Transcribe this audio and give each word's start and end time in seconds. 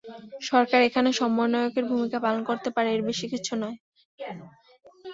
সরকার 0.49 0.79
এখানে 0.87 1.09
সমন্বয়কের 1.19 1.85
ভূমিকা 1.91 2.17
পালন 2.25 2.41
করতে 2.49 2.69
পারে, 2.75 2.89
এর 2.91 3.01
বেশি 3.09 3.25
কিছু 3.33 3.53
নয়। 3.61 3.77